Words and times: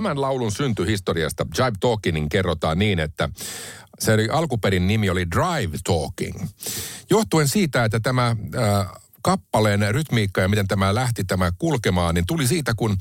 Tämän 0.00 0.20
laulun 0.20 0.52
syntyhistoriasta 0.52 1.46
Jive 1.58 1.72
Talkingin 1.80 2.28
kerrotaan 2.28 2.78
niin, 2.78 2.98
että 2.98 3.28
se 3.98 4.12
alkuperin 4.32 4.86
nimi 4.86 5.10
oli 5.10 5.30
Drive 5.30 5.78
Talking. 5.84 6.46
Johtuen 7.10 7.48
siitä, 7.48 7.84
että 7.84 8.00
tämä 8.00 8.26
äh, 8.26 8.86
kappaleen 9.22 9.94
rytmiikka 9.94 10.40
ja 10.40 10.48
miten 10.48 10.68
tämä 10.68 10.94
lähti 10.94 11.24
tämä 11.24 11.52
kulkemaan, 11.58 12.14
niin 12.14 12.26
tuli 12.26 12.46
siitä, 12.46 12.72
kun 12.76 12.96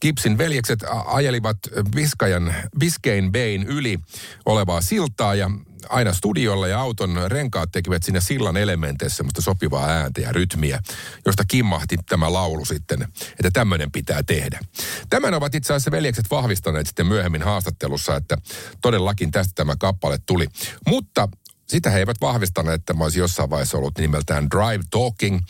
Gibson 0.00 0.38
veljekset 0.38 0.84
ajelivat 1.06 1.58
Biskajan, 1.94 2.54
Biscayne 2.78 3.30
Bayn 3.30 3.62
yli 3.62 3.98
olevaa 4.46 4.80
siltaa 4.80 5.34
ja 5.34 5.50
aina 5.88 6.12
studiolla 6.12 6.68
ja 6.68 6.80
auton 6.80 7.20
renkaat 7.28 7.72
tekivät 7.72 8.02
sinne 8.02 8.20
sillan 8.20 8.56
elementeissä 8.56 9.16
semmoista 9.16 9.42
sopivaa 9.42 9.88
ääntä 9.88 10.20
ja 10.20 10.32
rytmiä, 10.32 10.80
josta 11.26 11.44
kimmahti 11.48 11.96
tämä 12.08 12.32
laulu 12.32 12.64
sitten, 12.64 13.02
että 13.30 13.50
tämmöinen 13.52 13.92
pitää 13.92 14.22
tehdä. 14.22 14.60
Tämän 15.10 15.34
ovat 15.34 15.54
itse 15.54 15.72
asiassa 15.72 15.90
veljekset 15.90 16.30
vahvistaneet 16.30 16.86
sitten 16.86 17.06
myöhemmin 17.06 17.42
haastattelussa, 17.42 18.16
että 18.16 18.38
todellakin 18.80 19.30
tästä 19.30 19.52
tämä 19.54 19.74
kappale 19.78 20.18
tuli. 20.26 20.48
Mutta 20.86 21.28
sitä 21.66 21.90
he 21.90 21.98
eivät 21.98 22.20
vahvistaneet, 22.20 22.74
että 22.74 22.94
mä 22.94 23.04
olisin 23.04 23.20
jossain 23.20 23.50
vaiheessa 23.50 23.78
ollut 23.78 23.98
nimeltään 23.98 24.48
Drive 24.50 24.84
Talking, 24.90 25.40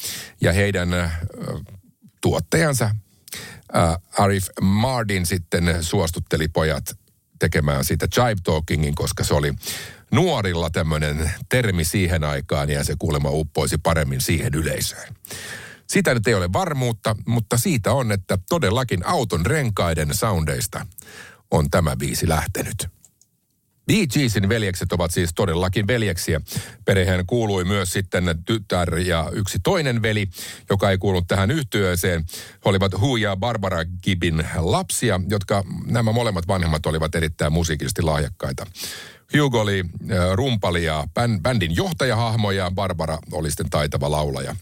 ja 0.41 0.53
heidän 0.53 0.93
äh, 0.93 1.21
tuottajansa 2.21 2.85
äh, 2.85 3.97
Arif 4.19 4.47
Mardin 4.61 5.27
sitten 5.27 5.77
suostutteli 5.81 6.49
pojat 6.49 6.85
tekemään 7.39 7.85
siitä 7.85 8.09
Jive 8.17 8.41
Talkingin, 8.45 8.95
koska 8.95 9.25
se 9.25 9.35
oli 9.35 9.55
nuorilla 10.11 10.71
tämmöinen 10.71 11.31
termi 11.49 11.85
siihen 11.85 12.25
aikaan 12.25 12.71
ja 12.71 12.85
se 12.85 12.95
kuulemma 12.99 13.31
uppoisi 13.31 13.79
paremmin 13.79 14.21
siihen 14.21 14.55
yleisöön. 14.55 15.15
Sitä 15.87 16.15
nyt 16.15 16.27
ei 16.27 16.35
ole 16.35 16.53
varmuutta, 16.53 17.17
mutta 17.27 17.59
siitä 17.59 17.93
on, 17.93 18.13
että 18.13 18.39
todellakin 18.49 19.07
auton 19.07 19.47
renkaiden 19.47 20.15
soundeista 20.15 20.87
on 21.51 21.71
tämä 21.71 21.97
biisi 21.97 22.29
lähtenyt. 22.29 22.94
Bee 23.87 24.07
Geesin 24.07 24.49
veljekset 24.49 24.93
ovat 24.93 25.11
siis 25.11 25.31
todellakin 25.35 25.87
veljeksiä. 25.87 26.41
Perheen 26.85 27.27
kuului 27.27 27.65
myös 27.65 27.93
sitten 27.93 28.25
tytär 28.47 28.99
ja 28.99 29.31
yksi 29.33 29.59
toinen 29.63 30.03
veli, 30.03 30.29
joka 30.71 30.91
ei 30.91 30.99
kuulunut 30.99 31.29
tähän 31.29 31.51
yhtyöeseen. 31.51 32.25
He 32.53 32.61
olivat 32.65 33.01
Hu 33.01 33.17
ja 33.17 33.37
Barbara 33.37 33.85
Gibbin 34.03 34.47
lapsia, 34.57 35.21
jotka 35.29 35.65
nämä 35.87 36.13
molemmat 36.13 36.49
vanhemmat 36.49 36.87
olivat 36.87 37.15
erittäin 37.15 37.53
musiikillisesti 37.53 38.03
lahjakkaita. 38.03 38.67
Hugo 39.41 39.61
oli 39.61 39.85
äh, 40.13 40.19
rumpali 40.33 40.85
ja 40.85 41.07
bändin 41.43 41.77
johtajahahmo 41.77 42.51
ja 42.51 42.71
Barbara 42.75 43.19
oli 43.33 43.51
sitten 43.51 43.71
taitava 43.71 44.11
laulaja. 44.11 44.57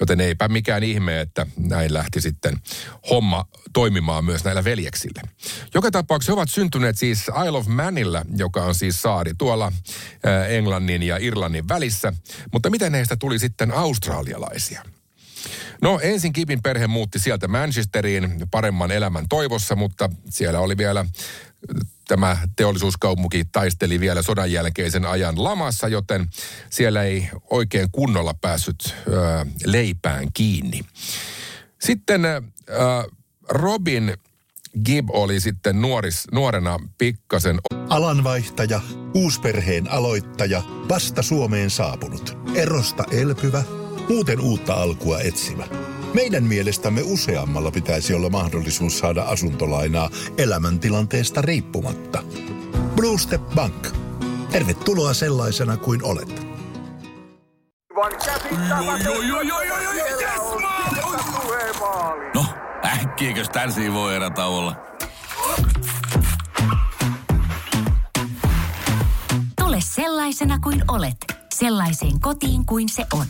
Joten 0.00 0.20
eipä 0.20 0.48
mikään 0.48 0.82
ihme, 0.82 1.20
että 1.20 1.46
näin 1.56 1.94
lähti 1.94 2.20
sitten 2.20 2.56
homma 3.10 3.44
toimimaan 3.72 4.24
myös 4.24 4.44
näillä 4.44 4.64
veljeksillä. 4.64 5.22
Joka 5.74 5.90
tapauksessa 5.90 6.32
he 6.32 6.34
ovat 6.34 6.50
syntyneet 6.50 6.98
siis 6.98 7.18
Isle 7.18 7.58
of 7.58 7.66
Manilla, 7.66 8.22
joka 8.36 8.64
on 8.64 8.74
siis 8.74 9.02
saari 9.02 9.32
tuolla 9.38 9.66
äh, 9.66 10.50
Englannin 10.50 11.02
ja 11.02 11.16
Irlannin 11.16 11.68
välissä. 11.68 12.12
Mutta 12.52 12.70
miten 12.70 12.94
heistä 12.94 13.16
tuli 13.16 13.38
sitten 13.38 13.72
australialaisia? 13.72 14.82
No 15.82 16.00
ensin 16.02 16.32
Kipin 16.32 16.62
perhe 16.62 16.86
muutti 16.86 17.18
sieltä 17.18 17.48
Manchesteriin 17.48 18.46
paremman 18.50 18.90
elämän 18.90 19.28
toivossa, 19.28 19.76
mutta 19.76 20.10
siellä 20.30 20.60
oli 20.60 20.76
vielä 20.76 21.06
tämä 22.08 22.36
teollisuuskaupunki 22.56 23.44
taisteli 23.52 24.00
vielä 24.00 24.22
sodan 24.22 24.52
jälkeisen 24.52 25.04
ajan 25.06 25.44
lamassa, 25.44 25.88
joten 25.88 26.26
siellä 26.70 27.02
ei 27.02 27.28
oikein 27.50 27.88
kunnolla 27.92 28.34
päässyt 28.34 28.94
ö, 29.08 29.46
leipään 29.64 30.28
kiinni. 30.34 30.80
Sitten 31.78 32.24
ö, 32.24 32.40
Robin 33.48 34.14
Gibb 34.84 35.10
oli 35.10 35.40
sitten 35.40 35.80
nuoris, 35.80 36.24
nuorena 36.32 36.78
pikkasen... 36.98 37.58
Alanvaihtaja, 37.88 38.80
uusperheen 39.14 39.90
aloittaja, 39.90 40.62
vasta 40.88 41.22
Suomeen 41.22 41.70
saapunut, 41.70 42.38
erosta 42.54 43.04
elpyvä, 43.10 43.62
muuten 44.08 44.40
uutta 44.40 44.74
alkua 44.74 45.20
etsimä. 45.20 45.85
Meidän 46.16 46.44
mielestämme 46.44 47.02
useammalla 47.04 47.70
pitäisi 47.70 48.14
olla 48.14 48.30
mahdollisuus 48.30 48.98
saada 48.98 49.22
asuntolainaa 49.22 50.10
elämäntilanteesta 50.38 51.42
riippumatta. 51.42 52.22
Blue 52.96 53.18
Step 53.18 53.42
Bank. 53.54 53.88
Tervetuloa 54.50 55.14
sellaisena 55.14 55.76
kuin 55.76 56.04
olet. 56.04 56.46
No, 62.34 62.46
äkkiäkös 62.84 63.48
tän 63.48 63.70
voi 63.92 64.16
erä 64.16 64.30
olla? 64.46 64.76
Tule 69.60 69.78
sellaisena 69.80 70.58
kuin 70.58 70.84
olet, 70.88 71.16
sellaiseen 71.54 72.20
kotiin 72.20 72.66
kuin 72.66 72.88
se 72.88 73.06
on. 73.12 73.26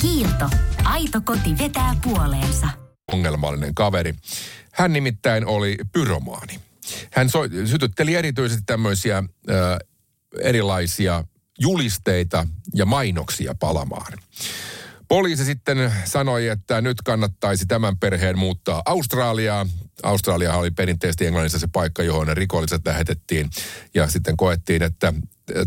Kiilto. 0.00 0.69
Aito 0.90 1.20
koti 1.24 1.58
vetää 1.58 1.96
puoleensa. 2.04 2.68
Ongelmallinen 3.12 3.74
kaveri. 3.74 4.14
Hän 4.72 4.92
nimittäin 4.92 5.46
oli 5.46 5.76
pyromaani. 5.92 6.60
Hän 7.12 7.30
so, 7.30 7.38
sytytteli 7.64 8.14
erityisesti 8.14 8.62
tämmöisiä 8.66 9.18
äh, 9.18 9.24
erilaisia 10.40 11.24
julisteita 11.58 12.46
ja 12.74 12.86
mainoksia 12.86 13.54
palamaan. 13.60 14.12
Poliisi 15.08 15.44
sitten 15.44 15.92
sanoi, 16.04 16.48
että 16.48 16.80
nyt 16.80 17.02
kannattaisi 17.04 17.66
tämän 17.66 17.98
perheen 17.98 18.38
muuttaa 18.38 18.82
Australiaa. 18.84 19.66
Australia 20.02 20.54
oli 20.54 20.70
perinteisesti 20.70 21.26
Englannissa 21.26 21.58
se 21.58 21.68
paikka, 21.72 22.02
johon 22.02 22.26
ne 22.26 22.34
rikolliset 22.34 22.82
lähetettiin. 22.84 23.50
Ja 23.94 24.08
sitten 24.08 24.36
koettiin, 24.36 24.82
että 24.82 25.12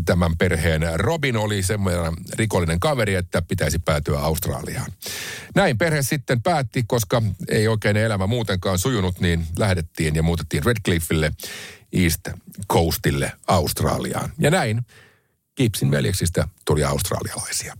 tämän 0.04 0.36
perheen 0.36 0.82
Robin 0.94 1.36
oli 1.36 1.62
semmoinen 1.62 2.12
rikollinen 2.32 2.80
kaveri, 2.80 3.14
että 3.14 3.42
pitäisi 3.42 3.78
päätyä 3.78 4.18
Australiaan. 4.18 4.92
Näin 5.54 5.78
perhe 5.78 6.02
sitten 6.02 6.42
päätti, 6.42 6.84
koska 6.86 7.22
ei 7.48 7.68
oikein 7.68 7.96
elämä 7.96 8.26
muutenkaan 8.26 8.78
sujunut, 8.78 9.20
niin 9.20 9.46
lähdettiin 9.58 10.14
ja 10.14 10.22
muutettiin 10.22 10.64
Redcliffille 10.64 11.32
East 11.92 12.20
Coastille 12.72 13.32
Australiaan. 13.46 14.32
Ja 14.38 14.50
näin 14.50 14.82
Gibson 15.56 15.90
veljeksistä 15.90 16.48
tuli 16.64 16.84
australialaisia. 16.84 17.76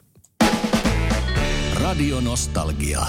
Radio 1.75 2.21
Nostalgia. 2.21 3.07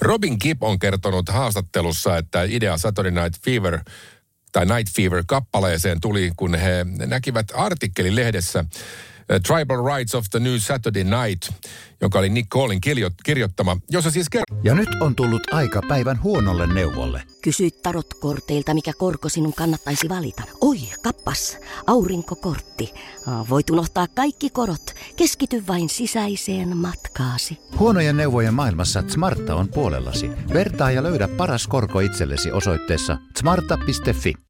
Robin 0.00 0.36
Gibb 0.40 0.62
on 0.62 0.78
kertonut 0.78 1.28
haastattelussa, 1.28 2.18
että 2.18 2.42
idea 2.42 2.78
Saturday 2.78 3.22
Night 3.22 3.42
Fever 3.44 3.80
tai 4.52 4.66
Night 4.66 4.88
Fever-kappaleeseen 4.96 6.00
tuli, 6.00 6.32
kun 6.36 6.54
he 6.54 6.86
näkivät 7.06 7.46
artikkelin 7.54 8.16
lehdessä 8.16 8.64
Tribal 9.46 9.96
Rights 9.96 10.14
of 10.14 10.24
the 10.30 10.38
New 10.38 10.56
Saturday 10.58 11.04
Night, 11.04 11.50
joka 12.00 12.18
oli 12.18 12.28
Nick 12.28 12.48
Callin 12.48 12.80
kirjoittama, 13.24 13.76
jossa 13.90 14.10
siis 14.10 14.26
ker- 14.36 14.56
Ja 14.64 14.74
nyt 14.74 14.88
on 15.00 15.16
tullut 15.16 15.42
aika 15.54 15.82
päivän 15.88 16.22
huonolle 16.22 16.66
neuvolle. 16.66 17.22
Kysy 17.42 17.70
tarotkorteilta, 17.70 18.74
mikä 18.74 18.92
korko 18.98 19.28
sinun 19.28 19.54
kannattaisi 19.54 20.08
valita. 20.08 20.42
Oi, 20.60 20.78
kappas, 21.02 21.58
aurinkokortti. 21.86 22.94
Voit 23.48 23.70
unohtaa 23.70 24.06
kaikki 24.14 24.50
korot. 24.50 24.94
Keskity 25.16 25.66
vain 25.66 25.88
sisäiseen 25.88 26.76
matkaasi. 26.76 27.58
Huonojen 27.78 28.16
neuvojen 28.16 28.54
maailmassa 28.54 29.04
Smarta 29.08 29.54
on 29.54 29.68
puolellasi. 29.68 30.30
Vertaa 30.52 30.90
ja 30.90 31.02
löydä 31.02 31.28
paras 31.28 31.66
korko 31.66 32.00
itsellesi 32.00 32.52
osoitteessa 32.52 33.18
smarta.fi. 33.38 34.49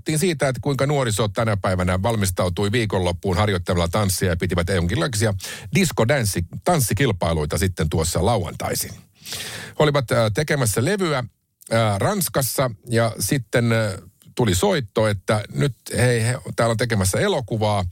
kerrottiin 0.00 0.18
siitä, 0.18 0.48
että 0.48 0.60
kuinka 0.60 0.86
nuoriso 0.86 1.28
tänä 1.28 1.56
päivänä 1.56 2.02
valmistautui 2.02 2.72
viikonloppuun 2.72 3.36
harjoittamalla 3.36 3.88
tanssia 3.88 4.28
ja 4.28 4.36
pitivät 4.36 4.68
jonkinlaisia 4.68 5.34
disco-danssi, 5.74 6.44
tanssikilpailuita 6.64 7.58
sitten 7.58 7.90
tuossa 7.90 8.24
lauantaisin. 8.26 8.90
He 8.92 9.74
olivat 9.78 10.12
äh, 10.12 10.30
tekemässä 10.34 10.84
levyä 10.84 11.18
äh, 11.18 11.98
Ranskassa 11.98 12.70
ja 12.88 13.12
sitten 13.18 13.72
äh, 13.72 13.92
tuli 14.34 14.54
soitto, 14.54 15.08
että 15.08 15.44
nyt 15.54 15.74
hei, 15.96 16.22
he 16.22 16.38
täällä 16.56 16.70
on 16.70 16.76
tekemässä 16.76 17.18
elokuvaa 17.18 17.84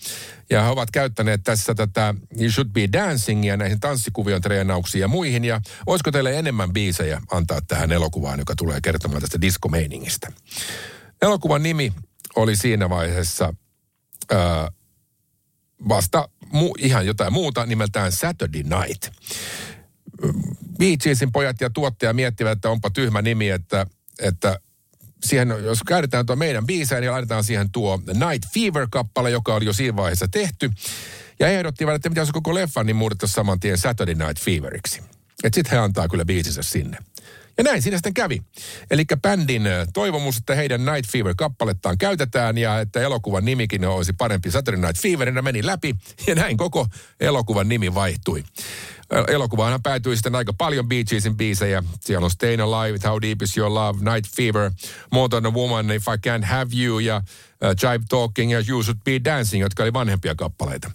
ja 0.50 0.62
he 0.62 0.68
ovat 0.68 0.90
käyttäneet 0.90 1.40
tässä 1.44 1.74
tätä 1.74 2.14
You 2.40 2.50
Should 2.50 2.68
Be 2.68 2.88
Dancingia 2.92 3.56
näihin 3.56 3.80
tanssikuvion 3.80 4.40
treenauksiin 4.40 5.00
ja 5.00 5.08
muihin 5.08 5.44
ja 5.44 5.60
olisiko 5.86 6.10
teille 6.10 6.38
enemmän 6.38 6.72
biisejä 6.72 7.20
antaa 7.30 7.60
tähän 7.68 7.92
elokuvaan, 7.92 8.38
joka 8.38 8.54
tulee 8.56 8.80
kertomaan 8.80 9.20
tästä 9.20 9.40
diskomeiningistä. 9.40 10.32
Elokuvan 11.22 11.62
nimi 11.62 11.92
oli 12.36 12.56
siinä 12.56 12.90
vaiheessa 12.90 13.54
ää, 14.30 14.68
vasta 15.88 16.28
mu, 16.52 16.74
ihan 16.78 17.06
jotain 17.06 17.32
muuta 17.32 17.66
nimeltään 17.66 18.12
Saturday 18.12 18.62
Night. 18.62 19.08
Bee 20.78 20.96
Geesin 20.96 21.32
pojat 21.32 21.60
ja 21.60 21.70
tuottaja 21.70 22.12
miettivät, 22.12 22.52
että 22.52 22.70
onpa 22.70 22.90
tyhmä 22.90 23.22
nimi, 23.22 23.48
että, 23.48 23.86
että 24.18 24.58
siihen, 25.24 25.48
jos 25.48 25.82
käytetään 25.82 26.26
tuo 26.26 26.36
meidän 26.36 26.66
biisejä, 26.66 27.00
niin 27.00 27.12
laitetaan 27.12 27.44
siihen 27.44 27.70
tuo 27.70 27.96
Night 27.96 28.52
Fever-kappale, 28.54 29.30
joka 29.30 29.54
oli 29.54 29.64
jo 29.64 29.72
siinä 29.72 29.96
vaiheessa 29.96 30.28
tehty. 30.28 30.70
Ja 31.40 31.48
ehdottivat, 31.48 31.94
että 31.94 32.08
mitä 32.08 32.20
jos 32.20 32.32
koko 32.32 32.54
leffan, 32.54 32.86
niin 32.86 32.96
muutettaisiin 32.96 33.34
saman 33.34 33.60
tien 33.60 33.78
Saturday 33.78 34.14
Night 34.14 34.44
Feveriksi. 34.44 35.02
Että 35.44 35.56
sitten 35.56 35.70
he 35.70 35.78
antaa 35.78 36.08
kyllä 36.08 36.24
biisinsä 36.24 36.62
sinne. 36.62 36.98
Ja 37.58 37.64
näin 37.64 37.82
siinä 37.82 37.96
sitten 37.96 38.14
kävi. 38.14 38.42
Eli 38.90 39.04
bändin 39.22 39.62
toivomus, 39.92 40.36
että 40.36 40.54
heidän 40.54 40.84
Night 40.84 41.10
Fever-kappalettaan 41.12 41.98
käytetään 41.98 42.58
ja 42.58 42.80
että 42.80 43.00
elokuvan 43.00 43.44
nimikin 43.44 43.84
olisi 43.84 44.12
parempi 44.12 44.50
Saturday 44.50 44.86
Night 44.86 45.02
Feverina 45.02 45.42
meni 45.42 45.66
läpi. 45.66 45.94
Ja 46.26 46.34
näin 46.34 46.56
koko 46.56 46.86
elokuvan 47.20 47.68
nimi 47.68 47.94
vaihtui. 47.94 48.44
Elokuvaanhan 49.28 49.82
päätyi 49.82 50.16
sitten 50.16 50.34
aika 50.34 50.52
paljon 50.52 50.88
Bee 50.88 51.04
Geesin 51.04 51.36
biisejä. 51.36 51.82
Siellä 52.00 52.24
on 52.24 52.30
Stayin' 52.30 52.60
Alive, 52.60 52.98
How 53.08 53.22
Deep 53.22 53.42
Is 53.42 53.56
Your 53.56 53.74
Love, 53.74 54.12
Night 54.12 54.36
Fever, 54.36 54.70
More 55.12 55.28
Than 55.28 55.46
a 55.46 55.50
Woman, 55.50 55.90
If 55.90 56.04
I 56.08 56.28
Can't 56.28 56.44
Have 56.44 56.70
You 56.76 56.98
ja 56.98 57.16
uh, 57.16 57.90
Jive 57.92 58.04
Talking 58.08 58.52
ja 58.52 58.64
You 58.68 58.82
Should 58.82 58.98
Be 59.04 59.20
Dancing, 59.24 59.62
jotka 59.62 59.82
oli 59.82 59.92
vanhempia 59.92 60.34
kappaleita. 60.34 60.90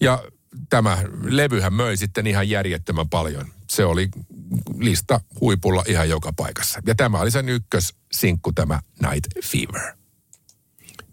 Ja 0.00 0.22
tämä 0.68 0.98
levyhän 1.22 1.72
möi 1.72 1.96
sitten 1.96 2.26
ihan 2.26 2.48
järjettömän 2.48 3.08
paljon. 3.08 3.46
Se 3.70 3.84
oli 3.84 4.08
lista 4.78 5.20
huipulla 5.40 5.84
ihan 5.88 6.08
joka 6.08 6.32
paikassa. 6.32 6.82
Ja 6.86 6.94
tämä 6.94 7.18
oli 7.18 7.30
sen 7.30 7.48
ykkössinkku, 7.48 8.52
tämä 8.52 8.80
Night 9.02 9.44
Fever. 9.44 9.96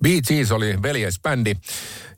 Bee 0.03 0.21
Gees 0.27 0.51
oli 0.51 0.81
veljesbändi 0.81 1.55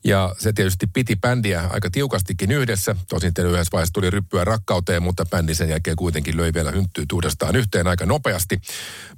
ja 0.06 0.36
se 0.38 0.54
tietysti 0.54 0.88
piti 0.88 1.16
bändiä 1.16 1.70
aika 1.70 1.90
tiukastikin 1.90 2.52
yhdessä. 2.52 2.96
Tosin 3.10 3.34
yhdessä 3.38 3.72
vaiheessa 3.72 3.94
tuli 3.94 4.10
ryppyä 4.10 4.44
rakkauteen, 4.44 5.04
mutta 5.04 5.26
bändi 5.26 5.56
sen 5.56 5.70
jälkeen 5.70 5.96
kuitenkin 5.96 6.38
löi 6.38 6.54
vielä 6.54 6.72
hynttyyt 6.72 7.12
uudestaan 7.12 7.56
yhteen 7.56 7.88
aika 7.88 8.06
nopeasti. 8.06 8.62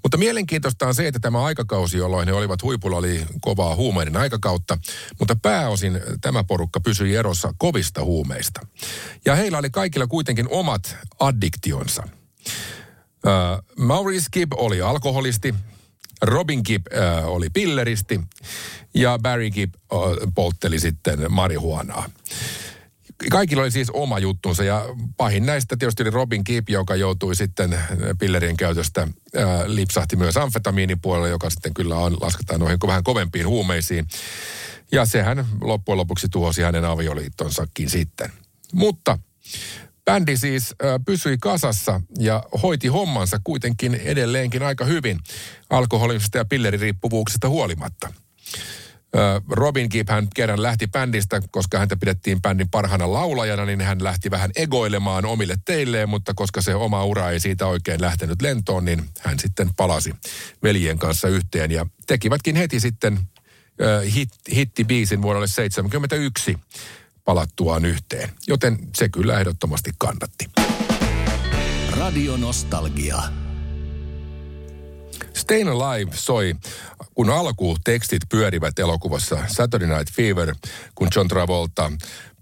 Mutta 0.03 0.17
mielenkiintoista 0.17 0.87
on 0.87 0.95
se, 0.95 1.07
että 1.07 1.19
tämä 1.19 1.43
aikakausi, 1.43 1.97
jolloin 1.97 2.27
he 2.27 2.33
olivat 2.33 2.63
huipulla, 2.63 2.97
oli 2.97 3.25
kovaa 3.41 3.75
huumeiden 3.75 4.17
aikakautta. 4.17 4.77
Mutta 5.19 5.35
pääosin 5.35 6.01
tämä 6.21 6.43
porukka 6.43 6.79
pysyi 6.79 7.15
erossa 7.15 7.53
kovista 7.57 8.03
huumeista. 8.03 8.67
Ja 9.25 9.35
heillä 9.35 9.57
oli 9.57 9.69
kaikilla 9.69 10.07
kuitenkin 10.07 10.47
omat 10.49 10.97
addiktionsa. 11.19 12.03
Uh, 13.25 13.85
Maurice 13.85 14.27
Gibb 14.33 14.53
oli 14.55 14.81
alkoholisti, 14.81 15.55
Robin 16.21 16.61
Gibb 16.65 16.87
äh, 16.93 17.27
oli 17.27 17.49
pilleristi 17.49 18.21
ja 18.93 19.19
Barry 19.21 19.51
Gibb 19.51 19.75
äh, 19.75 19.99
poltteli 20.35 20.79
sitten 20.79 21.19
marihuanaa. 21.29 22.09
Kaikilla 23.31 23.63
oli 23.63 23.71
siis 23.71 23.89
oma 23.89 24.19
juttunsa 24.19 24.63
ja 24.63 24.85
pahin 25.17 25.45
näistä 25.45 25.77
tietysti 25.77 26.03
oli 26.03 26.09
Robin 26.09 26.41
Gibb, 26.45 26.69
joka 26.69 26.95
joutui 26.95 27.35
sitten 27.35 27.79
pillerien 28.19 28.57
käytöstä 28.57 29.01
äh, 29.01 29.09
lipsahti 29.65 30.15
myös 30.15 30.37
amfetamiinipuolelle, 30.37 31.29
joka 31.29 31.49
sitten 31.49 31.73
kyllä 31.73 31.95
on, 31.95 32.17
lasketaan 32.21 32.59
noihin 32.59 32.79
vähän 32.87 33.03
kovempiin 33.03 33.47
huumeisiin. 33.47 34.07
Ja 34.91 35.05
sehän 35.05 35.45
loppujen 35.61 35.97
lopuksi 35.97 36.27
tuhosi 36.29 36.61
hänen 36.61 36.85
avioliittonsakin 36.85 37.89
sitten. 37.89 38.31
Mutta 38.73 39.19
Bändi 40.07 40.37
siis 40.37 40.75
pysyi 41.05 41.37
kasassa 41.41 42.01
ja 42.19 42.43
hoiti 42.63 42.87
hommansa 42.87 43.39
kuitenkin 43.43 43.95
edelleenkin 43.95 44.63
aika 44.63 44.85
hyvin 44.85 45.19
alkoholisista 45.69 46.37
ja 46.37 46.45
pilleririippuvuuksista 46.45 47.49
huolimatta. 47.49 48.13
Robin 49.49 49.87
Gibb 49.91 50.09
hän 50.09 50.27
kerran 50.35 50.61
lähti 50.61 50.87
bändistä, 50.87 51.41
koska 51.51 51.79
häntä 51.79 51.97
pidettiin 51.97 52.41
bändin 52.41 52.69
parhaana 52.69 53.13
laulajana, 53.13 53.65
niin 53.65 53.81
hän 53.81 54.03
lähti 54.03 54.31
vähän 54.31 54.51
egoilemaan 54.55 55.25
omille 55.25 55.55
teilleen, 55.65 56.09
mutta 56.09 56.33
koska 56.33 56.61
se 56.61 56.75
oma 56.75 57.05
ura 57.05 57.29
ei 57.29 57.39
siitä 57.39 57.67
oikein 57.67 58.01
lähtenyt 58.01 58.41
lentoon, 58.41 58.85
niin 58.85 59.03
hän 59.19 59.39
sitten 59.39 59.69
palasi 59.77 60.13
veljen 60.63 60.99
kanssa 60.99 61.27
yhteen 61.27 61.71
ja 61.71 61.85
tekivätkin 62.07 62.55
heti 62.55 62.79
sitten 62.79 63.19
ö, 63.81 64.01
hit, 64.01 64.29
hittibiisin 64.55 65.21
vuodelle 65.21 65.47
1971 65.47 66.57
palattuaan 67.27 67.85
yhteen. 67.85 68.29
Joten 68.47 68.77
se 68.95 69.09
kyllä 69.09 69.39
ehdottomasti 69.39 69.91
kannatti. 69.97 70.45
Radio 71.97 72.37
Nostalgia. 72.37 73.23
Stayin' 75.33 75.67
Alive 75.67 76.11
soi, 76.15 76.55
kun 77.13 77.29
alkutekstit 77.29 78.21
pyörivät 78.29 78.79
elokuvassa 78.79 79.37
Saturday 79.47 79.97
Night 79.97 80.13
Fever, 80.13 80.55
kun 80.95 81.07
John 81.15 81.27
Travolta 81.27 81.91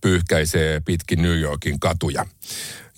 pyyhkäisee 0.02 0.80
pitkin 0.80 1.22
New 1.22 1.40
Yorkin 1.40 1.80
katuja. 1.80 2.26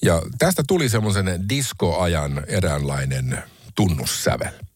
Ja 0.01 0.22
tästä 0.38 0.63
tuli 0.68 0.89
semmoisen 0.89 1.50
diskoajan 1.50 2.44
eräänlainen 2.48 3.44
tunnussävel. 3.75 4.66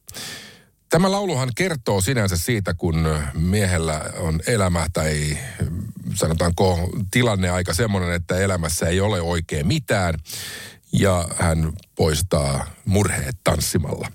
Tämä 0.92 1.12
lauluhan 1.12 1.50
kertoo 1.56 2.02
sinänsä 2.02 2.38
siitä, 2.38 2.74
kun 2.74 3.10
miehellä 3.34 4.02
on 4.18 4.40
elämä 4.48 4.88
tai 4.94 5.38
sanotaanko 6.14 6.90
tilanne 7.12 7.50
aika 7.50 7.74
semmoinen, 7.74 8.12
että 8.12 8.38
elämässä 8.38 8.88
ei 8.88 9.02
ole 9.02 9.22
oikein 9.22 9.68
mitään 9.68 10.14
ja 10.94 11.28
hän 11.36 11.74
poistaa 11.96 12.66
murheet 12.86 13.36
tanssimalla. 13.44 14.12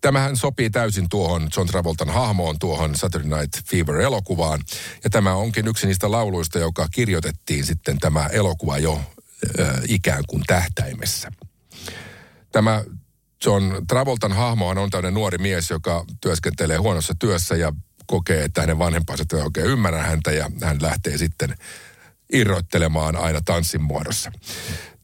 Tämähän 0.00 0.36
sopii 0.36 0.70
täysin 0.70 1.08
tuohon 1.10 1.48
John 1.56 1.68
Travoltan 1.68 2.10
hahmoon, 2.10 2.58
tuohon 2.58 2.96
Saturday 2.96 3.40
Night 3.40 3.70
Fever-elokuvaan. 3.70 4.60
Ja 5.04 5.10
tämä 5.10 5.34
onkin 5.34 5.68
yksi 5.68 5.86
niistä 5.86 6.10
lauluista, 6.10 6.58
joka 6.58 6.88
kirjoitettiin 6.90 7.66
sitten 7.66 7.98
tämä 7.98 8.26
elokuva 8.26 8.78
jo 8.78 9.00
äh, 9.60 9.68
ikään 9.88 10.24
kuin 10.26 10.42
tähtäimessä. 10.46 11.32
Tämä 12.52 12.84
John 13.44 13.86
Travoltan 13.88 14.32
hahmohan 14.32 14.78
on 14.78 14.90
tämmöinen 14.90 15.14
nuori 15.14 15.38
mies, 15.38 15.70
joka 15.70 16.04
työskentelee 16.20 16.76
huonossa 16.76 17.14
työssä 17.18 17.56
ja 17.56 17.72
kokee, 18.06 18.44
että 18.44 18.60
hänen 18.60 18.78
vanhempansa 18.78 19.24
ei 19.32 19.42
oikein 19.42 19.66
ymmärrä 19.66 20.02
häntä 20.02 20.32
ja 20.32 20.50
hän 20.62 20.78
lähtee 20.80 21.18
sitten 21.18 21.54
irroittelemaan 22.32 23.16
aina 23.16 23.40
tanssin 23.44 23.82
muodossa. 23.82 24.32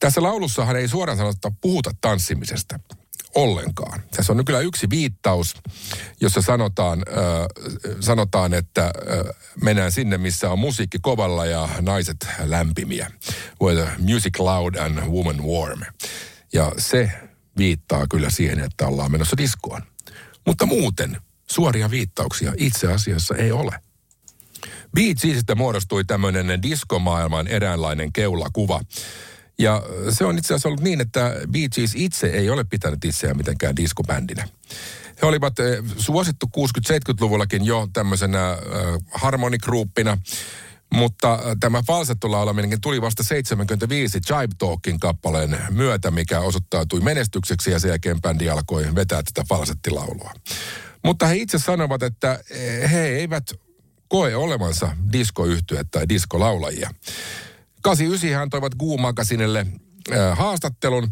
Tässä 0.01 0.23
laulussahan 0.23 0.77
ei 0.77 0.89
suoraan 0.89 1.19
sanotta 1.19 1.53
puhuta 1.61 1.91
tanssimisesta 2.01 2.79
ollenkaan. 3.35 4.03
Tässä 4.17 4.33
on 4.33 4.45
kyllä 4.45 4.61
yksi 4.61 4.91
viittaus, 4.91 5.55
jossa 6.21 6.43
sanotaan, 6.43 7.03
äh, 7.09 7.95
sanotaan 8.01 8.55
että 8.55 8.85
äh, 8.85 8.93
mennään 9.63 9.93
sinne, 9.93 10.19
missä 10.19 10.51
on 10.51 10.59
musiikki 10.59 10.99
kovalla 11.03 11.47
ja 11.47 11.69
naiset 11.81 12.29
lämpimiä. 12.45 13.11
Where 13.63 13.83
the 13.83 13.93
music 13.99 14.39
loud 14.39 14.75
and 14.75 14.99
woman 14.99 15.45
warm. 15.45 15.81
Ja 16.53 16.73
se 16.79 17.13
viittaa 17.59 18.07
kyllä 18.11 18.31
siihen, 18.31 18.61
että 18.61 18.87
ollaan 18.87 19.13
menossa 19.13 19.37
diskoon. 19.37 19.83
Mutta 20.47 20.67
muuten 20.67 21.17
suoria 21.51 21.91
viittauksia 21.91 22.53
itse 22.57 22.93
asiassa 22.93 23.35
ei 23.35 23.53
ole. 23.53 23.81
Beat 24.95 25.19
Geesistä 25.23 25.55
muodostui 25.55 26.05
tämmöinen 26.05 26.63
diskomaailman 26.63 27.49
eräänlainen 27.49 28.13
keulakuva. 28.13 28.81
Ja 29.59 29.83
se 30.11 30.25
on 30.25 30.39
itse 30.39 30.55
asiassa 30.55 30.69
ollut 30.69 30.81
niin, 30.81 31.01
että 31.01 31.35
Bee 31.51 31.69
Gees 31.69 31.93
itse 31.95 32.27
ei 32.27 32.51
ole 32.51 32.65
pitänyt 32.65 33.05
itseään 33.05 33.37
mitenkään 33.37 33.77
diskobändinä. 33.77 34.49
He 35.23 35.27
olivat 35.27 35.59
eh, 35.59 35.85
suosittu 35.99 36.51
60-70-luvullakin 36.57 37.65
jo 37.65 37.89
tämmöisenä 37.93 38.51
äh, 38.51 38.59
harmonikruuppina, 39.11 40.19
mutta 40.93 41.39
tämä 41.61 41.83
falsettolaulaminen 41.83 42.81
tuli 42.81 43.01
vasta 43.01 43.23
75 43.23 44.19
Jive 44.31 44.55
Talkin 44.59 45.01
kappaleen 45.01 45.59
myötä, 45.71 46.11
mikä 46.11 46.41
osoittautui 46.41 47.01
menestykseksi 47.01 47.71
ja 47.71 47.79
sen 47.79 47.89
jälkeen 47.89 48.21
bändi 48.21 48.51
alkoi 48.51 48.95
vetää 48.95 49.23
tätä 49.23 49.45
falsettilaulua. 49.49 50.33
Mutta 51.05 51.27
he 51.27 51.37
itse 51.37 51.59
sanovat, 51.59 52.03
että 52.03 52.41
he 52.93 53.07
eivät 53.07 53.53
koe 54.09 54.37
olevansa 54.37 54.97
diskoyhtyöt 55.13 55.87
tai 55.91 56.09
diskolaulajia. 56.09 56.91
89 57.83 58.39
hän 58.39 58.51
toivat 58.51 58.75
Goo 58.75 58.97
Magasinelle 58.97 59.67
äh, 60.13 60.39
haastattelun, 60.39 61.09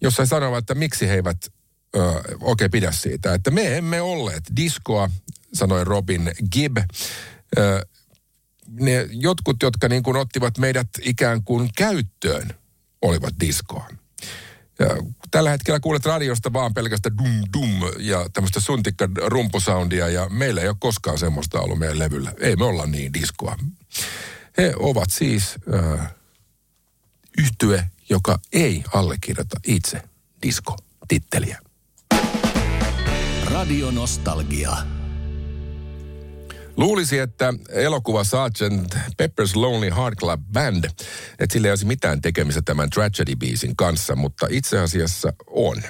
jossa 0.00 0.22
he 0.22 0.26
sanovat, 0.26 0.58
että 0.58 0.74
miksi 0.74 1.08
he 1.08 1.14
eivät 1.14 1.36
äh, 1.96 2.02
oikein 2.40 2.70
pidä 2.70 2.92
siitä. 2.92 3.34
Että 3.34 3.50
me 3.50 3.76
emme 3.76 4.02
olleet 4.02 4.44
diskoa, 4.56 5.10
sanoi 5.54 5.84
Robin 5.84 6.32
Gibb. 6.52 6.78
Ö, 7.58 7.86
ne 8.80 9.08
jotkut, 9.10 9.56
jotka 9.62 9.88
niin 9.88 10.02
kuin 10.02 10.16
ottivat 10.16 10.58
meidät 10.58 10.88
ikään 11.02 11.44
kuin 11.44 11.70
käyttöön, 11.76 12.48
olivat 13.02 13.34
diskoa. 13.40 13.88
Ja 14.78 14.86
tällä 15.30 15.50
hetkellä 15.50 15.80
kuulet 15.80 16.06
radiosta 16.06 16.52
vaan 16.52 16.74
pelkästään 16.74 17.18
dum 17.18 17.42
dum 17.52 17.92
ja 17.98 18.26
tämmöistä 18.32 18.60
suntikka 18.60 19.08
rumpusoundia 19.26 20.08
ja 20.08 20.28
meillä 20.28 20.60
ei 20.60 20.68
ole 20.68 20.76
koskaan 20.80 21.18
semmoista 21.18 21.60
ollut 21.60 21.78
meidän 21.78 21.98
levyllä. 21.98 22.32
Ei 22.40 22.56
me 22.56 22.64
olla 22.64 22.86
niin 22.86 23.14
diskoa. 23.14 23.56
He 24.58 24.72
ovat 24.78 25.10
siis 25.10 25.54
äh, 25.74 26.14
yhtye, 27.38 27.86
joka 28.08 28.38
ei 28.52 28.84
allekirjoita 28.94 29.60
itse 29.66 30.02
disko-titteliä. 30.42 31.58
Radio 33.50 33.90
Nostalgia. 33.90 34.97
Luulisi, 36.78 37.18
että 37.18 37.54
elokuva 37.68 38.24
Sgt. 38.24 38.94
Pepper's 38.94 39.52
Lonely 39.54 39.90
Heart 39.96 40.18
Club 40.18 40.40
Band, 40.52 40.84
että 41.38 41.52
sillä 41.52 41.66
ei 41.68 41.72
olisi 41.72 41.86
mitään 41.86 42.20
tekemistä 42.20 42.62
tämän 42.64 42.88
Tragedy-biisin 42.90 43.72
kanssa, 43.76 44.16
mutta 44.16 44.46
itse 44.50 44.78
asiassa 44.78 45.32
on. 45.46 45.82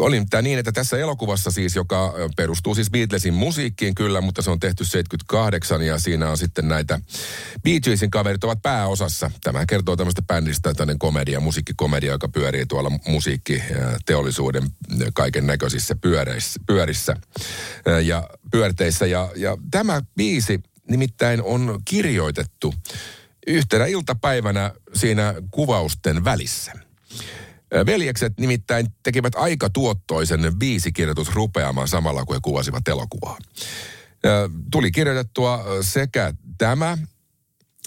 Oli 0.00 0.22
tämä 0.30 0.42
niin, 0.42 0.58
että 0.58 0.72
tässä 0.72 0.98
elokuvassa 0.98 1.50
siis, 1.50 1.76
joka 1.76 2.14
perustuu 2.36 2.74
siis 2.74 2.90
Beatlesin 2.90 3.34
musiikkiin 3.34 3.94
kyllä, 3.94 4.20
mutta 4.20 4.42
se 4.42 4.50
on 4.50 4.60
tehty 4.60 4.84
78 4.84 5.82
ja 5.82 5.98
siinä 5.98 6.30
on 6.30 6.38
sitten 6.38 6.68
näitä 6.68 7.00
Bee 7.62 7.80
Geesin 7.80 8.10
kaverit 8.10 8.44
ovat 8.44 8.62
pääosassa. 8.62 9.30
Tämä 9.44 9.66
kertoo 9.66 9.96
tämmöistä 9.96 10.22
bändistä, 10.22 10.74
tämmöinen 10.74 10.98
komedia, 10.98 11.40
musiikkikomedia, 11.40 12.12
joka 12.12 12.28
pyörii 12.28 12.66
tuolla 12.66 12.90
musiikkiteollisuuden 13.08 14.62
kaiken 15.14 15.46
näköisissä 15.46 15.94
pyörissä, 15.94 16.60
pyörissä 16.66 17.16
ja 18.04 18.30
pyörteissä. 18.50 19.06
Ja, 19.06 19.30
ja 19.36 19.56
tämä 19.70 20.02
biisi 20.16 20.60
nimittäin 20.90 21.42
on 21.42 21.80
kirjoitettu 21.84 22.74
yhtenä 23.46 23.86
iltapäivänä 23.86 24.72
siinä 24.94 25.34
kuvausten 25.50 26.24
välissä. 26.24 26.72
Veljekset 27.86 28.32
nimittäin 28.40 28.86
tekivät 29.02 29.32
aika 29.36 29.70
tuottoisen 29.70 30.58
biisikirjoitusrupeaman 30.58 31.88
samalla 31.88 32.24
kuin 32.24 32.36
he 32.36 32.40
kuvasivat 32.42 32.88
elokuvaa. 32.88 33.38
Tuli 34.70 34.90
kirjoitettua 34.90 35.64
sekä 35.80 36.34
tämä 36.58 36.98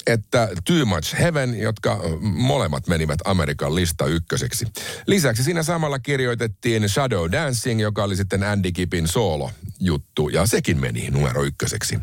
että 0.07 0.49
Too 0.65 0.85
Much 0.85 1.19
Heaven, 1.19 1.59
jotka 1.59 1.99
molemmat 2.21 2.87
menivät 2.87 3.19
Amerikan 3.25 3.75
lista 3.75 4.05
ykköseksi. 4.05 4.67
Lisäksi 5.07 5.43
siinä 5.43 5.63
samalla 5.63 5.99
kirjoitettiin 5.99 6.89
Shadow 6.89 7.31
Dancing, 7.31 7.81
joka 7.81 8.03
oli 8.03 8.15
sitten 8.15 8.43
Andy 8.43 8.71
Kippin 8.71 9.07
soolo 9.07 9.51
juttu, 9.79 10.29
ja 10.29 10.45
sekin 10.45 10.79
meni 10.79 11.09
numero 11.09 11.43
ykköseksi. 11.43 11.99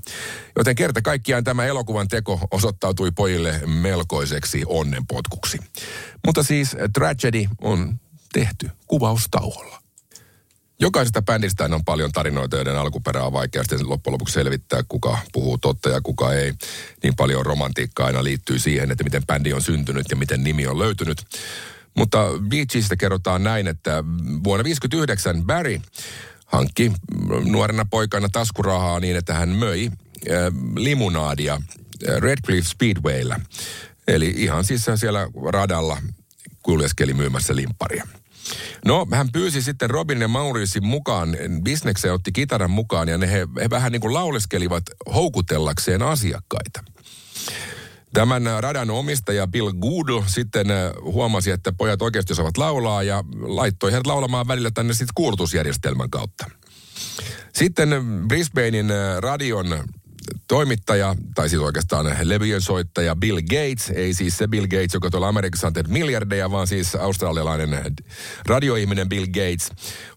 Joten 0.57 0.75
kerta 0.76 1.02
kaikkiaan 1.02 1.45
tämä 1.45 1.64
elokuvan 1.64 2.09
teko 2.09 2.40
osoittautui 2.50 3.11
pojille 3.11 3.61
melkoiseksi 3.67 4.62
onnenpotkuksi. 4.67 5.59
Mutta 6.26 6.43
siis 6.43 6.76
Tragedy 6.93 7.45
on 7.61 8.00
tehty 8.33 8.71
kuvaustauolla. 8.87 9.88
Jokaisesta 10.80 11.23
bändistä 11.23 11.64
on 11.64 11.85
paljon 11.85 12.12
tarinoita, 12.12 12.56
joiden 12.56 12.78
alkuperä 12.78 13.23
on 13.23 13.32
vaikea 13.32 13.62
sitten 13.62 13.88
loppujen 13.88 14.12
lopuksi 14.12 14.35
selvittää, 14.35 14.82
kuka 14.88 15.18
puhuu 15.32 15.58
totta 15.58 15.88
ja 15.88 16.00
kuka 16.00 16.32
ei. 16.32 16.54
Niin 17.02 17.16
paljon 17.16 17.47
romantiikkaa 17.47 18.06
aina 18.06 18.25
liittyy 18.25 18.58
siihen, 18.58 18.90
että 18.90 19.04
miten 19.04 19.26
bändi 19.26 19.52
on 19.52 19.62
syntynyt 19.62 20.06
ja 20.11 20.16
miten 20.16 20.44
nimi 20.44 20.66
on 20.66 20.78
löytynyt. 20.78 21.25
Mutta 21.94 22.18
Geesistä 22.50 22.97
kerrotaan 22.97 23.44
näin, 23.44 23.66
että 23.66 24.04
vuonna 24.44 24.64
1959 24.64 25.44
Barry 25.47 25.80
hankki 26.47 26.92
nuorena 27.44 27.87
poikana 27.90 28.28
taskurahaa 28.28 29.00
niin, 29.00 29.16
että 29.16 29.35
hän 29.35 29.49
möi 29.49 29.87
äh, 29.87 29.92
limunaadia 30.76 31.54
äh, 31.54 32.16
Redcliffe 32.16 32.70
Speedwayllä. 32.70 33.40
Eli 34.08 34.35
ihan 34.37 34.64
siis 34.64 34.87
siellä 34.94 35.28
radalla 35.52 35.97
kuljeskeli 36.62 37.14
myymässä 37.14 37.56
limpparia. 37.56 38.06
No, 38.85 39.07
hän 39.12 39.33
pyysi 39.33 39.62
sitten 39.62 39.90
Robin 39.90 40.21
ja 40.21 40.28
Maurisin 40.28 40.87
mukaan, 40.87 41.37
bisnekseen 41.62 42.14
otti 42.14 42.33
kitaran 42.33 42.71
mukaan 42.71 43.09
ja 43.09 43.19
ne 43.19 43.31
he, 43.31 43.49
he 43.61 43.71
vähän 43.71 43.93
niin 43.93 44.00
kuin 44.00 44.14
lauleskelivat 44.14 44.85
houkutellakseen 45.14 46.02
asiakkaita. 46.02 46.85
Tämän 48.12 48.43
radan 48.61 48.90
omistaja 48.90 49.47
Bill 49.47 49.73
Goodle 49.73 50.25
sitten 50.26 50.71
äh, 50.71 50.93
huomasi, 51.02 51.50
että 51.50 51.73
pojat 51.73 52.02
oikeasti 52.02 52.33
osaavat 52.33 52.57
laulaa 52.57 53.02
ja 53.02 53.25
laittoi 53.40 53.93
heidät 53.93 54.07
laulamaan 54.07 54.49
välillä 54.49 54.71
tänne 54.71 54.93
sitten 54.93 55.14
kuulutusjärjestelmän 55.14 56.11
kautta. 56.11 56.50
Sitten 57.55 57.88
Brisbanein 58.28 58.90
äh, 58.90 59.19
radion 59.19 59.85
toimittaja, 60.49 61.17
tai 61.35 61.49
siis 61.49 61.62
oikeastaan 61.62 62.17
levyjen 62.23 62.61
soittaja 62.61 63.17
Bill 63.17 63.40
Gates, 63.40 63.90
ei 63.95 64.14
siis 64.14 64.38
se 64.38 64.49
Bill 64.49 64.67
Gates, 64.67 64.95
joka 64.95 65.11
tuolla 65.11 65.28
Amerikassa 65.28 65.67
on 65.67 65.73
tehnyt 65.73 65.93
miljardeja, 65.93 66.50
vaan 66.50 66.67
siis 66.67 66.95
australialainen 66.95 67.95
radioihminen 68.47 69.09
Bill 69.09 69.26
Gates, 69.26 69.71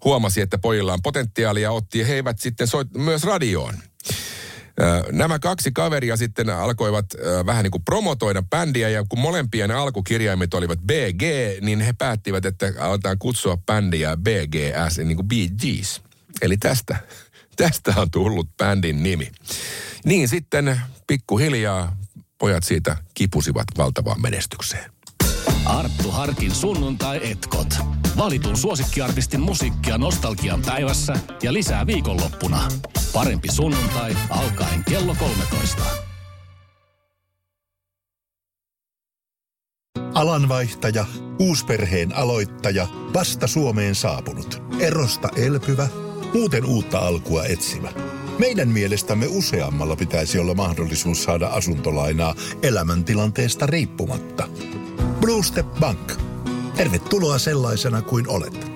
huomasi, 0.03 0.41
että 0.41 0.57
pojilla 0.57 0.93
on 0.93 1.01
potentiaalia 1.01 1.71
otti 1.71 2.07
heivät 2.07 2.39
sitten 2.39 2.67
soit- 2.67 3.01
myös 3.01 3.23
radioon. 3.23 3.73
Nämä 5.11 5.39
kaksi 5.39 5.71
kaveria 5.71 6.17
sitten 6.17 6.49
alkoivat 6.49 7.05
vähän 7.45 7.63
niin 7.63 7.71
kuin 7.71 7.83
promotoida 7.83 8.41
bändiä 8.41 8.89
ja 8.89 9.05
kun 9.09 9.19
molempien 9.19 9.71
alkukirjaimet 9.71 10.53
olivat 10.53 10.79
BG, 10.79 11.21
niin 11.61 11.79
he 11.79 11.93
päättivät, 11.93 12.45
että 12.45 12.73
aletaan 12.79 13.17
kutsua 13.19 13.57
bändiä 13.57 14.17
BGS, 14.17 14.97
niin 14.97 15.15
kuin 15.15 15.27
Gees. 15.61 16.01
Eli 16.41 16.57
tästä, 16.57 16.97
tästä 17.55 17.93
on 17.97 18.11
tullut 18.11 18.57
bändin 18.57 19.03
nimi. 19.03 19.31
Niin 20.05 20.27
sitten 20.27 20.81
pikkuhiljaa 21.07 21.97
pojat 22.37 22.63
siitä 22.63 22.97
kipusivat 23.13 23.67
valtavaan 23.77 24.21
menestykseen. 24.21 24.91
Arttu 25.65 26.11
Harkin 26.11 26.51
sunnuntai-etkot. 26.51 27.73
Valitun 28.17 28.57
suosikkiartistin 28.57 29.41
musiikkia 29.41 29.97
nostalgian 29.97 30.61
päivässä 30.61 31.13
ja 31.43 31.53
lisää 31.53 31.87
viikonloppuna. 31.87 32.71
Parempi 33.13 33.47
sunnuntai 33.51 34.17
alkaen 34.29 34.83
kello 34.89 35.15
13. 35.19 35.83
Alanvaihtaja, 40.13 41.05
uusperheen 41.39 42.15
aloittaja, 42.15 42.87
vasta 43.13 43.47
Suomeen 43.47 43.95
saapunut, 43.95 44.61
erosta 44.79 45.29
elpyvä, 45.35 45.87
muuten 46.33 46.65
uutta 46.65 46.99
alkua 46.99 47.45
etsimä. 47.45 47.89
Meidän 48.39 48.67
mielestämme 48.67 49.25
useammalla 49.29 49.95
pitäisi 49.95 50.39
olla 50.39 50.53
mahdollisuus 50.53 51.23
saada 51.23 51.47
asuntolainaa 51.47 52.35
elämäntilanteesta 52.63 53.65
riippumatta. 53.65 54.47
Blue 55.19 55.43
Step 55.43 55.67
Bank. 55.79 56.11
Tervetuloa 56.75 57.39
sellaisena 57.39 58.01
kuin 58.01 58.29
olet. 58.29 58.70